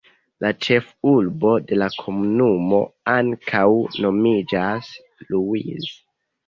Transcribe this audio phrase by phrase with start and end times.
[0.43, 2.81] La ĉefurbo de la komunumo
[3.17, 3.67] ankaŭ
[4.09, 4.93] nomiĝas
[5.33, 5.97] Ruiz.